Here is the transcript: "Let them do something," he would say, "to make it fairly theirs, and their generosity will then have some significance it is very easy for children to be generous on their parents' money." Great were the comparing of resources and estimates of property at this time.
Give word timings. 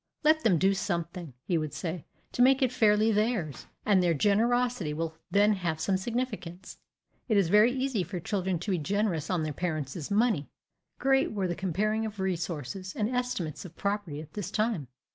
"Let 0.23 0.43
them 0.43 0.57
do 0.57 0.73
something," 0.73 1.35
he 1.45 1.59
would 1.59 1.75
say, 1.75 2.05
"to 2.31 2.41
make 2.41 2.63
it 2.63 2.71
fairly 2.71 3.11
theirs, 3.11 3.67
and 3.85 4.01
their 4.01 4.15
generosity 4.15 4.95
will 4.95 5.15
then 5.29 5.53
have 5.53 5.79
some 5.79 5.95
significance 5.95 6.79
it 7.27 7.37
is 7.37 7.49
very 7.49 7.71
easy 7.71 8.01
for 8.01 8.19
children 8.19 8.57
to 8.61 8.71
be 8.71 8.79
generous 8.79 9.29
on 9.29 9.43
their 9.43 9.53
parents' 9.53 10.09
money." 10.09 10.49
Great 10.97 11.33
were 11.33 11.47
the 11.47 11.53
comparing 11.53 12.03
of 12.07 12.19
resources 12.19 12.95
and 12.95 13.11
estimates 13.15 13.63
of 13.63 13.75
property 13.77 14.19
at 14.19 14.33
this 14.33 14.49
time. 14.49 14.87